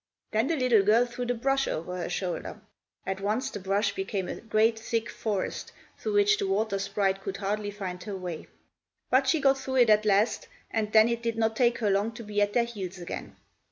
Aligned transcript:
Then 0.31 0.47
the 0.47 0.55
little 0.55 0.81
girl 0.81 1.05
threw 1.05 1.27
the 1.27 1.35
brush 1.35 1.67
over 1.67 1.95
her 1.95 2.09
shoulder. 2.09 2.59
At 3.05 3.21
once 3.21 3.51
the 3.51 3.59
brush 3.59 3.93
became 3.93 4.27
a 4.27 4.41
great 4.41 4.79
thick 4.79 5.11
forest, 5.11 5.73
through 5.99 6.13
which 6.13 6.39
the 6.39 6.47
water 6.47 6.79
sprite 6.79 7.21
could 7.21 7.37
hardly 7.37 7.69
find 7.69 8.01
her 8.05 8.15
way. 8.17 8.47
But 9.11 9.27
she 9.27 9.39
got 9.39 9.59
through 9.59 9.75
it 9.75 9.91
at 9.91 10.03
last, 10.03 10.47
and 10.71 10.91
then 10.91 11.07
it 11.07 11.21
did 11.21 11.37
not 11.37 11.55
take 11.55 11.77
her 11.77 11.91
long 11.91 12.13
to 12.13 12.23
be 12.23 12.41
at 12.41 12.53
their 12.53 12.63
heels 12.63 12.97
again. 12.97 13.35